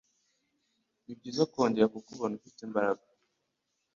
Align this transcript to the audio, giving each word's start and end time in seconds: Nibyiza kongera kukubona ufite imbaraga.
Nibyiza 1.03 1.43
kongera 1.51 1.91
kukubona 1.93 2.33
ufite 2.39 2.59
imbaraga. 2.67 3.05